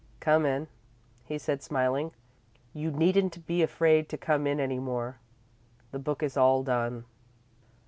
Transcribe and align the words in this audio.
"Come 0.19 0.47
in," 0.47 0.67
he 1.25 1.37
said, 1.37 1.61
smiling. 1.61 2.11
"You 2.73 2.89
needn't 2.89 3.45
be 3.45 3.61
afraid 3.61 4.09
to 4.09 4.17
come 4.17 4.47
in 4.47 4.59
any 4.59 4.79
more. 4.79 5.17
The 5.91 5.99
book 5.99 6.23
is 6.23 6.35
all 6.35 6.63
done." 6.63 7.05